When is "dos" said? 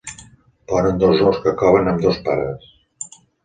1.03-1.21